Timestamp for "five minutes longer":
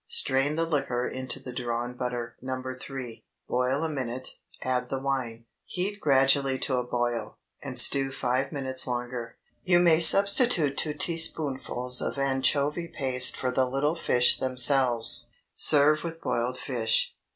8.11-9.37